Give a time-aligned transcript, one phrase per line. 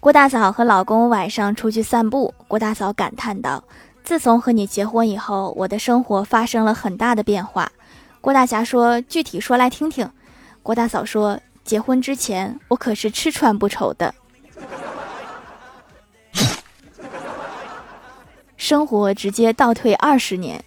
[0.00, 3.64] 郭大嫂和老公晚上出去散步郭大嫂感叹道
[4.04, 7.70] 自从和你结婚以后我的生活发生了很大的变化。
[8.20, 10.08] 郭大侠说具体说来听听。
[10.62, 14.14] 郭大嫂说结婚之前我可是吃穿不愁的。
[18.56, 20.64] 生活直接倒退二十年